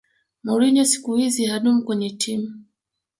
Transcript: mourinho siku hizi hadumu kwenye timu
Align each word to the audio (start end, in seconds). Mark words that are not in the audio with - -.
mourinho 0.43 0.83
siku 0.85 1.15
hizi 1.15 1.45
hadumu 1.45 1.83
kwenye 1.83 2.09
timu 2.09 2.53